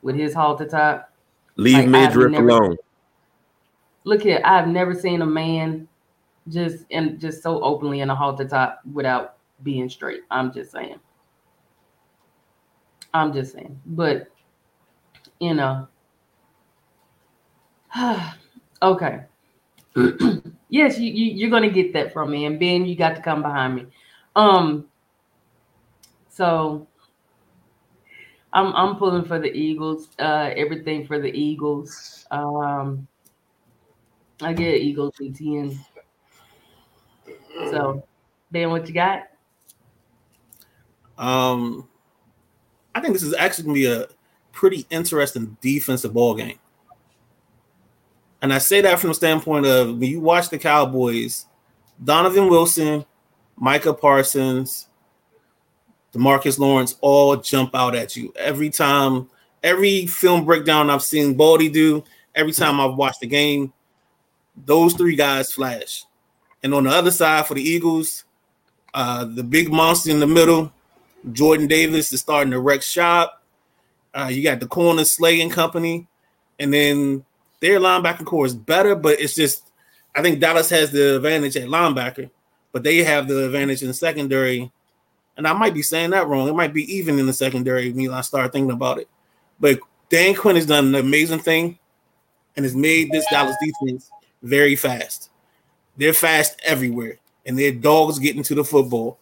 [0.03, 1.11] with his halter top?
[1.57, 2.77] Leave like, midriff alone.
[4.05, 5.89] Look here, I've never seen a man
[6.49, 10.23] just and just so openly in a halter top without being straight.
[10.31, 10.99] I'm just saying.
[13.15, 13.81] I'm just saying.
[13.87, 14.29] But
[15.41, 15.89] you know.
[18.83, 19.25] okay.
[20.69, 22.47] yes, you, you you're gonna get that from me.
[22.47, 23.87] And Ben, you got to come behind me.
[24.35, 24.87] Um
[26.29, 26.87] so
[28.53, 32.27] I'm I'm pulling for the Eagles, uh everything for the Eagles.
[32.31, 33.07] Um
[34.41, 35.79] I get Eagles 10.
[37.71, 38.05] So,
[38.51, 39.29] Ben, what you got?
[41.19, 41.89] Um,
[42.95, 44.07] I think this is actually gonna be a
[44.53, 46.59] pretty interesting defensive ball game.
[48.41, 51.47] And I say that from the standpoint of when you watch the Cowboys,
[52.03, 53.05] Donovan Wilson,
[53.57, 54.89] Micah Parsons,
[56.13, 59.31] Demarcus Lawrence all jump out at you every time.
[59.63, 62.03] Every film breakdown I've seen Baldy do,
[62.35, 63.73] every time I've watched the game,
[64.57, 66.05] those three guys flash.
[66.63, 68.25] And on the other side for the Eagles,
[68.95, 70.73] uh, the big monster in the middle,
[71.33, 73.43] Jordan Davis is starting to wreck shop.
[74.15, 76.07] Uh, you got the corner Slay and company,
[76.59, 77.25] and then
[77.61, 79.73] their linebacker corps is better, but it's just
[80.15, 82.31] I think Dallas has the advantage at linebacker,
[82.73, 84.71] but they have the advantage in the secondary.
[85.37, 86.49] And I might be saying that wrong.
[86.49, 89.09] It might be even in the secondary when I start thinking about it.
[89.59, 91.79] But Dan Quinn has done an amazing thing
[92.57, 94.11] and has made this Dallas defense
[94.43, 95.31] very fast.
[95.97, 99.19] They're fast everywhere, and their dogs getting to the football.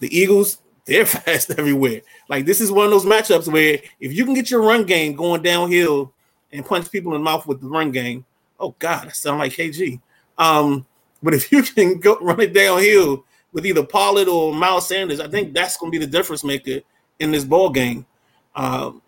[0.00, 2.02] The Eagles, they're fast everywhere.
[2.28, 5.14] Like this is one of those matchups where if you can get your run game
[5.14, 6.12] going downhill
[6.52, 8.24] and punch people in the mouth with the run game,
[8.58, 10.00] oh God, I sound like KG.
[10.38, 10.86] Um,
[11.22, 15.28] but if you can go run it downhill with either Pollard or Miles Sanders, I
[15.28, 16.80] think that's going to be the difference maker
[17.18, 18.06] in this ball game.
[18.54, 19.02] Um,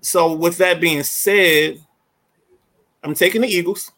[0.00, 1.80] so with that being said,
[3.04, 3.92] I'm taking the Eagles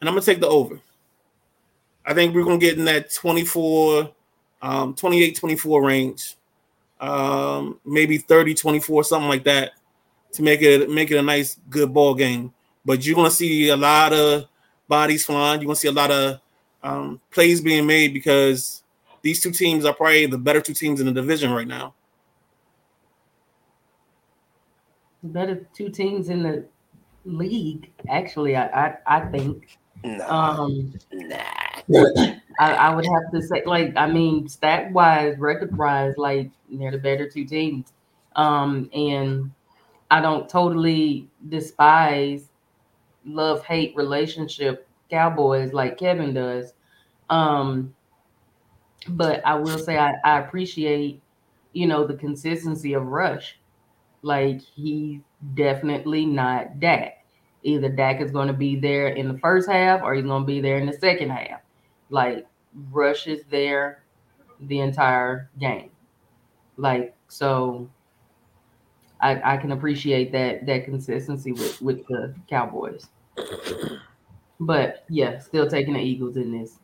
[0.00, 0.80] and I'm gonna take the over.
[2.06, 4.10] I think we're gonna get in that 24,
[4.62, 6.36] um, 28, 24 range,
[7.00, 9.72] um, maybe 30, 24, something like that,
[10.32, 12.52] to make it make it a nice, good ball game.
[12.84, 14.46] but you're gonna see a lot of
[14.88, 15.60] bodies flying.
[15.60, 16.40] You're gonna see a lot of
[16.82, 18.82] um, plays being made because
[19.22, 21.94] these two teams are probably the better two teams in the division right now.
[25.22, 26.64] Better two teams in the
[27.24, 29.77] league, actually, I I, I think.
[30.04, 31.82] Nah, Um, nah.
[32.58, 36.90] I, I would have to say, like, I mean, stat wise, record wise, like they're
[36.90, 37.92] the better two teams.
[38.36, 39.52] Um, and
[40.10, 42.48] I don't totally despise
[43.24, 46.72] love hate relationship Cowboys like Kevin does.
[47.30, 47.94] Um,
[49.08, 51.22] but I will say I, I appreciate,
[51.72, 53.58] you know, the consistency of Rush.
[54.22, 55.20] Like he's
[55.54, 57.17] definitely not Dak.
[57.68, 60.46] Either Dak is going to be there in the first half or he's going to
[60.46, 61.60] be there in the second half.
[62.10, 62.46] Like
[62.90, 64.02] Rush is there
[64.60, 65.90] the entire game.
[66.76, 67.88] Like so
[69.20, 73.06] I, I can appreciate that that consistency with, with the Cowboys.
[74.60, 76.78] But yeah, still taking the Eagles in this.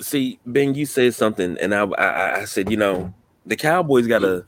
[0.00, 3.14] See, Ben, you said something, and I, I, I said, you know,
[3.46, 4.44] the Cowboys got a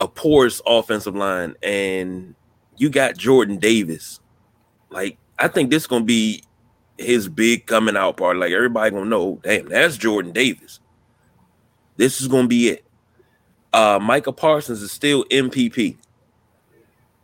[0.00, 2.34] a porous offensive line, and
[2.78, 4.20] you got Jordan Davis.
[4.90, 6.42] Like, I think this is gonna be
[6.98, 8.38] his big coming out party.
[8.38, 10.80] Like, everybody gonna know, damn, that's Jordan Davis.
[11.96, 12.84] This is gonna be it.
[13.72, 15.96] Uh, Micah Parsons is still MPP.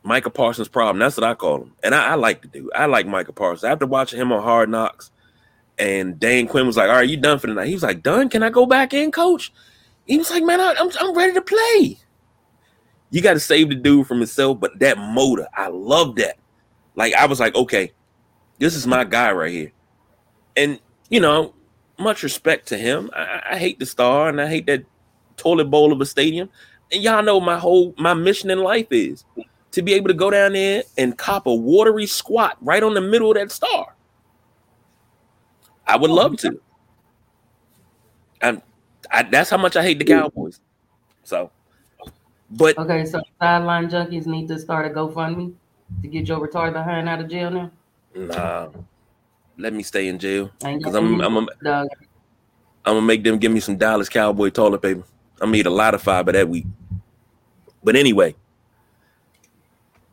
[0.03, 0.99] Micah Parsons problem.
[0.99, 2.71] That's what I call him, and I, I like to do.
[2.75, 3.65] I like Micah Parsons.
[3.65, 5.11] After watching him on Hard Knocks,
[5.79, 8.03] and Dan Quinn was like, "All right, you done for the night?" He was like,
[8.03, 8.29] "Done?
[8.29, 9.53] Can I go back in, Coach?"
[10.07, 11.99] He was like, "Man, I, I'm I'm ready to play."
[13.13, 16.39] You got to save the dude from himself, but that motor, I love that.
[16.97, 17.93] Like I was like, okay,
[18.59, 19.73] this is my guy right here,
[20.57, 21.55] and you know,
[21.99, 23.11] much respect to him.
[23.15, 24.85] I, I hate the star, and I hate that
[25.37, 26.49] toilet bowl of a stadium.
[26.91, 29.25] And y'all know my whole my mission in life is
[29.73, 33.01] to be able to go down there and cop a watery squat right on the
[33.01, 33.95] middle of that star.
[35.87, 36.61] I would love to.
[38.41, 38.63] And
[39.11, 40.61] I, that's how much I hate the Cowboys.
[41.25, 41.51] So,
[42.53, 45.55] but Okay, so sideline junkies need to start a GoFundMe
[46.03, 47.71] to get your retarded behind out of jail now.
[48.15, 48.69] nah,
[49.59, 51.87] let me stay in jail because I'm I'm gonna.
[52.85, 55.05] I'm gonna make them give me some Dallas Cowboy toilet paper.
[55.41, 56.67] I'm gonna eat a lot of fiber that week.
[57.85, 58.35] But anyway,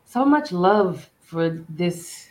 [0.04, 2.28] So much love for this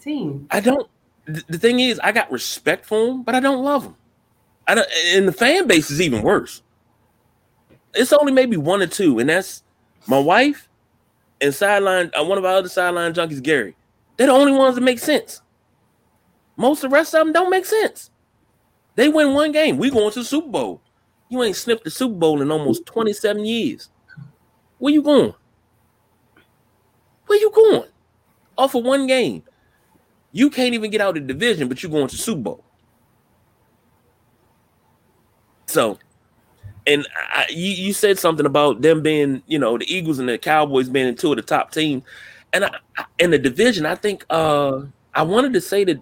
[0.00, 0.46] team.
[0.50, 0.88] I don't.
[1.26, 3.96] th- The thing is, I got respect for them, but I don't love them.
[4.66, 6.62] I don't, and the fan base is even worse.
[7.94, 9.62] It's only maybe one or two, and that's
[10.06, 10.68] my wife
[11.40, 12.10] and sideline.
[12.18, 13.76] Uh, one of our other sideline junkies, Gary.
[14.16, 15.42] They're the only ones that make sense.
[16.56, 18.10] Most of the rest of them don't make sense.
[18.94, 19.76] They win one game.
[19.76, 20.80] We going to the Super Bowl.
[21.28, 23.90] You ain't sniffed the Super Bowl in almost 27 years.
[24.78, 25.34] Where you going?
[27.26, 27.90] Where you going?
[28.56, 29.42] Off of one game.
[30.32, 32.64] You can't even get out of the division, but you're going to Super Bowl.
[35.66, 35.98] So,
[36.86, 40.38] and I, you, you said something about them being, you know, the Eagles and the
[40.38, 42.04] Cowboys being two of the top teams,
[42.52, 42.70] and I,
[43.18, 44.82] in the division, I think uh
[45.14, 45.98] I wanted to say that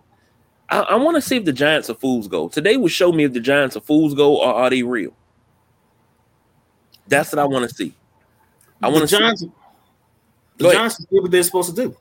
[0.68, 2.49] I, I want to see if the Giants are fools go.
[2.49, 5.14] Today will show me if the Giants are fools go or are they real.
[7.07, 7.94] That's what I want to see.
[8.83, 9.18] I want the to see.
[9.18, 9.44] Giants.
[10.57, 11.97] The Giants did what they're supposed to do.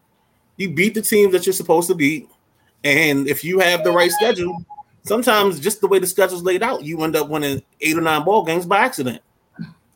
[0.57, 2.29] You beat the teams that you're supposed to beat,
[2.83, 4.63] and if you have the right schedule,
[5.03, 8.23] sometimes just the way the schedule's laid out, you end up winning eight or nine
[8.23, 9.21] ball games by accident.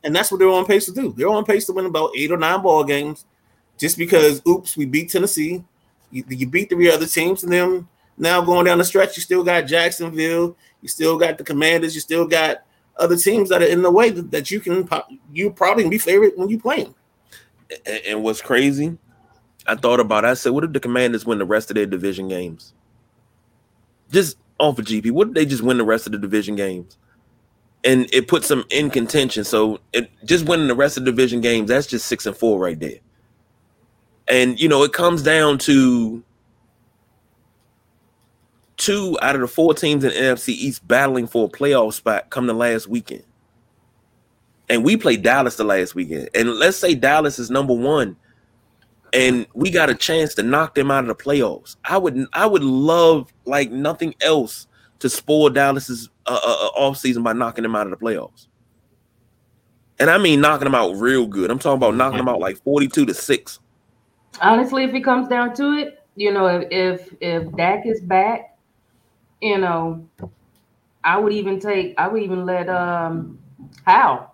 [0.04, 1.14] And that's what they're on pace to do.
[1.18, 3.26] They're on pace to win about eight or nine ball games,
[3.78, 5.64] just because oops, we beat Tennessee,
[6.12, 9.44] you, you beat three other teams, and then now going down the stretch, you still
[9.44, 12.64] got Jacksonville, you still got the Commanders, you still got
[12.98, 14.88] other teams that are in the way that, that you can
[15.32, 16.96] you probably be favorite when you play them.
[17.86, 18.98] And, and what's crazy,
[19.66, 20.24] I thought about.
[20.24, 20.30] it.
[20.30, 22.74] I said, what if the Commanders win the rest of their division games?
[24.12, 26.98] Just off of GP, what if they just win the rest of the division games?
[27.84, 29.44] And it puts them in contention.
[29.44, 32.60] So it, just winning the rest of the division games, that's just six and four
[32.60, 33.00] right there.
[34.28, 36.24] And you know, it comes down to
[38.78, 42.48] two out of the four teams in NFC East battling for a playoff spot come
[42.48, 43.24] the last weekend.
[44.70, 46.30] And we played Dallas the last weekend.
[46.36, 48.18] And let's say Dallas is number one,
[49.14, 51.76] and we got a chance to knock them out of the playoffs.
[51.84, 54.68] I would I would love like nothing else
[55.00, 58.48] to spoil Dallas's uh, uh, uh, offseason by knocking them out of the playoffs.
[60.00, 61.50] And I mean knocking them out real good.
[61.50, 63.60] I'm talking about knocking them out like 42 to 6.
[64.42, 68.58] Honestly, if it comes down to it, you know, if if, if Dak is back,
[69.42, 70.08] you know,
[71.04, 73.40] I would even take I would even let um
[73.86, 74.32] How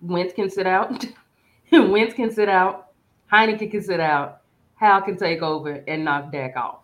[0.00, 1.06] Wentz can sit out.
[1.72, 2.91] Wentz can sit out.
[3.32, 4.42] Heinicke can sit out.
[4.74, 6.80] Hal can take over and knock Dak off.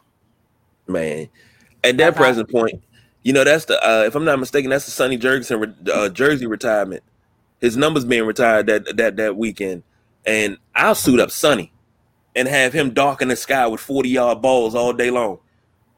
[0.86, 1.28] Man,
[1.84, 2.82] at that present point,
[3.22, 6.46] you know that's the uh, if I'm not mistaken, that's the Sonny Jurgensen uh, jersey
[6.46, 7.03] retirement.
[7.61, 9.82] His numbers being retired that that that weekend,
[10.24, 11.72] and I'll suit up Sonny
[12.34, 15.40] and have him dark in the sky with 40 yard balls all day long,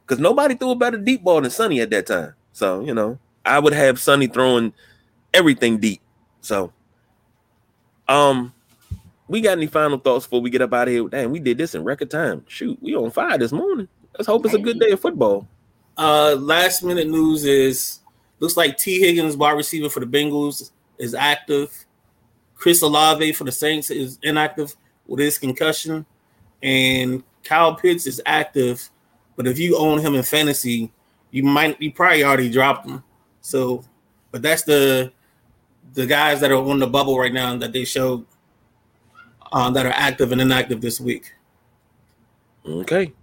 [0.05, 2.33] because nobody threw a better deep ball than Sonny at that time.
[2.51, 4.73] So you know, I would have Sonny throwing
[5.33, 6.01] everything deep.
[6.41, 6.73] So,
[8.09, 8.53] um,
[9.31, 11.07] we got any final thoughts before we get up out of here?
[11.07, 12.43] Damn, we did this in record time.
[12.47, 13.87] Shoot, we on fire this morning.
[14.13, 15.47] Let's hope it's a good day of football.
[15.97, 17.99] Uh, last minute news is
[18.39, 21.85] looks like Tee Higgins, wide receiver for the Bengals, is active.
[22.55, 24.75] Chris Olave for the Saints is inactive
[25.07, 26.05] with his concussion,
[26.61, 28.89] and Kyle Pitts is active.
[29.35, 30.91] But if you own him in fantasy,
[31.31, 33.03] you might you probably already dropped him.
[33.39, 33.83] So,
[34.31, 35.11] but that's the
[35.93, 38.25] the guys that are on the bubble right now that they showed
[39.51, 41.33] um, that are active and inactive this week.
[42.65, 43.13] Okay.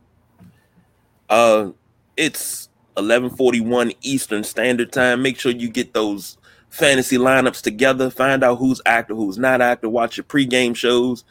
[1.29, 1.70] Uh,
[2.16, 5.22] it's 11:41 Eastern Standard Time.
[5.22, 6.39] Make sure you get those
[6.70, 8.11] fantasy lineups together.
[8.11, 9.91] Find out who's active, who's not active.
[9.91, 11.24] Watch your pregame shows.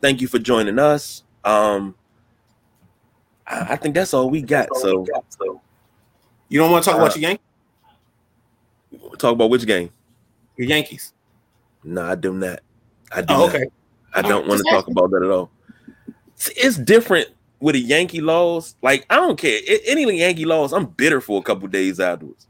[0.00, 1.22] Thank you for joining us.
[1.44, 1.94] Um,
[3.46, 4.68] I, I think that's all we got.
[4.70, 5.60] All so, we got, so,
[6.48, 7.46] you don't want to talk uh, about your Yankees?
[9.18, 9.90] Talk about which game?
[10.56, 11.12] Your Yankees.
[11.84, 12.60] No, I do not.
[13.10, 13.34] I do.
[13.34, 13.60] Oh, okay.
[13.60, 13.72] Not.
[14.14, 15.50] I don't want to talk about that at all.
[16.56, 17.28] It's different
[17.60, 18.74] with a Yankee loss.
[18.82, 20.72] Like I don't care any Yankee loss.
[20.72, 22.46] I'm bitter for a couple days afterwards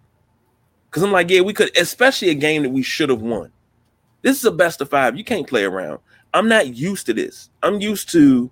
[0.90, 3.52] because I'm like, yeah, we could, especially a game that we should have won.
[4.22, 5.16] This is a best of five.
[5.16, 5.98] You can't play around.
[6.34, 7.50] I'm not used to this.
[7.62, 8.50] I'm used to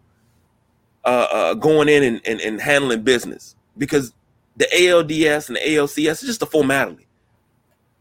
[1.04, 4.12] uh, uh, going in and, and, and handling business because
[4.56, 7.06] the ALDS and the ALCS is just a formality.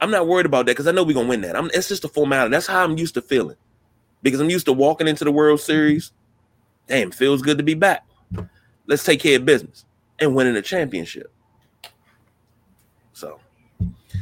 [0.01, 1.55] I'm not worried about that because I know we're gonna win that.
[1.55, 2.51] I'm, it's just a formality.
[2.51, 3.57] That's how I'm used to feeling
[4.21, 6.11] because I'm used to walking into the World Series.
[6.87, 8.05] Damn, feels good to be back.
[8.87, 9.85] Let's take care of business
[10.19, 11.31] and winning a championship.
[13.13, 13.39] So,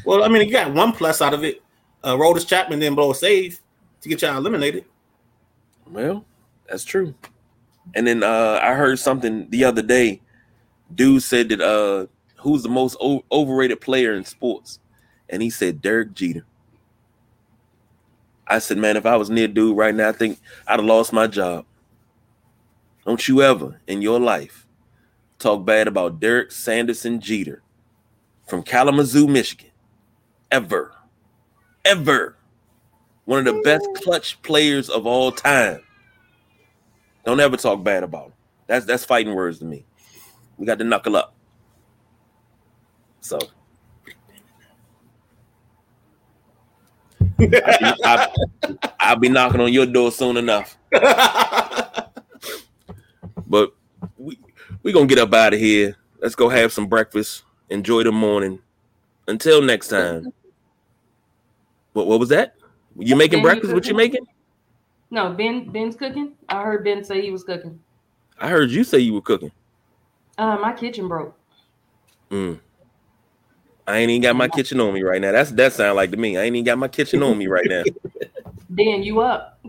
[0.05, 1.61] well, I mean, you got one plus out of it.
[2.03, 3.59] Uh, Aroldis Chapman didn't blow a save
[4.01, 4.85] to get y'all eliminated.
[5.89, 6.25] Well,
[6.69, 7.15] that's true.
[7.95, 10.21] And then uh, I heard something the other day.
[10.93, 14.79] Dude said that uh, who's the most o- overrated player in sports,
[15.29, 16.45] and he said Derek Jeter.
[18.49, 21.11] I said, man, if I was near dude right now, I think I'd have lost
[21.11, 21.65] my job.
[23.05, 24.67] Don't you ever in your life
[25.39, 27.61] talk bad about Derek Sanderson Jeter
[28.47, 29.71] from Kalamazoo, Michigan.
[30.51, 30.93] Ever.
[31.85, 32.37] Ever.
[33.25, 35.81] One of the best clutch players of all time.
[37.25, 38.33] Don't ever talk bad about him.
[38.67, 39.85] That's that's fighting words to me.
[40.57, 41.33] We got to knuckle up.
[43.19, 43.39] So
[47.39, 47.47] I'll,
[48.67, 50.77] be, I'll, be knocking on your door soon enough.
[53.47, 53.73] but
[54.17, 54.39] we
[54.83, 55.95] we gonna get up out of here.
[56.21, 57.43] Let's go have some breakfast.
[57.69, 58.59] Enjoy the morning.
[59.27, 60.31] Until next time.
[61.93, 62.55] What what was that?
[62.97, 63.69] You making ben, breakfast?
[63.69, 64.25] You what you making?
[65.09, 66.33] No, Ben Ben's cooking.
[66.49, 67.79] I heard Ben say he was cooking.
[68.39, 69.51] I heard you say you were cooking.
[70.37, 71.35] Uh, my kitchen broke.
[72.29, 72.59] Mm.
[73.87, 75.31] I ain't even got my kitchen on me right now.
[75.31, 76.37] That's that sound like to me.
[76.37, 77.83] I ain't even got my kitchen on me right now.
[78.75, 79.59] Dan, you up?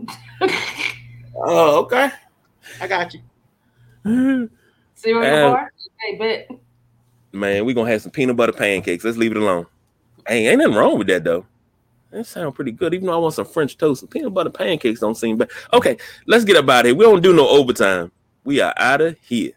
[1.35, 2.11] oh, okay.
[2.81, 3.21] I got you.
[4.97, 5.73] Zero uh, bar?
[6.01, 6.49] Hey, bet.
[7.31, 9.05] Man, we gonna have some peanut butter pancakes.
[9.05, 9.65] Let's leave it alone.
[10.27, 11.45] Hey, ain't nothing wrong with that though.
[12.11, 12.93] That sounds pretty good.
[12.93, 15.49] Even though I want some French toast, some peanut butter pancakes don't seem bad.
[15.71, 16.95] Okay, let's get up out of here.
[16.95, 18.11] We don't do no overtime.
[18.43, 19.53] We are out of here.